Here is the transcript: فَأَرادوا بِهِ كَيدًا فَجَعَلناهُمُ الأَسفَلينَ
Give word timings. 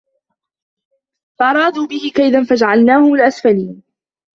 فَأَرادوا 1.39 1.87
بِهِ 1.87 2.11
كَيدًا 2.15 2.43
فَجَعَلناهُمُ 2.43 3.13
الأَسفَلينَ 3.13 3.83